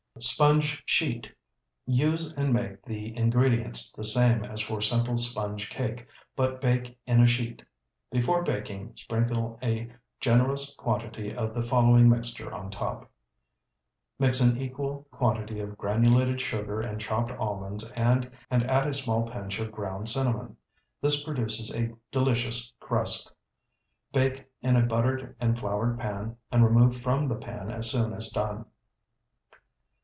SPONGE 0.19 0.83
SHEET 0.85 1.31
Use 1.87 2.31
and 2.37 2.53
make 2.53 2.83
the 2.83 3.15
ingredients 3.17 3.91
the 3.93 4.03
same 4.03 4.43
as 4.45 4.61
for 4.61 4.79
Simple 4.79 5.17
Sponge 5.17 5.67
Cake, 5.71 6.05
but 6.35 6.61
bake 6.61 6.99
in 7.07 7.23
a 7.23 7.25
sheet. 7.27 7.63
Before 8.11 8.43
baking, 8.43 8.91
sprinkle 8.97 9.57
a 9.63 9.89
generous 10.19 10.75
quantity 10.75 11.33
of 11.33 11.55
the 11.55 11.63
following 11.63 12.07
mixture 12.07 12.53
on 12.53 12.69
top: 12.69 13.09
Mix 14.19 14.39
an 14.41 14.61
equal 14.61 15.07
quantity 15.09 15.59
of 15.59 15.75
granulated 15.75 16.39
sugar 16.39 16.81
and 16.81 17.01
chopped 17.01 17.31
almonds 17.31 17.89
and 17.95 18.29
add 18.51 18.85
a 18.85 18.93
small 18.93 19.27
pinch 19.27 19.59
of 19.59 19.71
ground 19.71 20.07
cinnamon. 20.07 20.55
This 21.01 21.23
produces 21.23 21.73
a 21.73 21.93
delicious 22.11 22.75
crust. 22.79 23.33
Bake 24.13 24.45
in 24.61 24.75
a 24.75 24.85
buttered 24.85 25.35
and 25.39 25.57
floured 25.57 25.97
pan, 25.97 26.35
and 26.51 26.63
remove 26.63 26.97
from 26.99 27.27
the 27.27 27.35
pan 27.35 27.71
as 27.71 27.89
soon 27.89 28.13
as 28.13 28.29
done. 28.29 28.65